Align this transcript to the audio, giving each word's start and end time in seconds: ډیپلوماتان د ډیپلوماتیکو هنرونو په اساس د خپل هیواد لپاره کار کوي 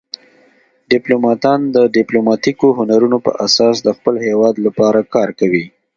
ډیپلوماتان 0.91 1.59
د 1.75 1.77
ډیپلوماتیکو 1.97 2.67
هنرونو 2.77 3.17
په 3.25 3.31
اساس 3.45 3.75
د 3.83 3.87
خپل 3.97 4.15
هیواد 4.27 4.55
لپاره 4.65 4.99
کار 5.13 5.29
کوي 5.39 5.65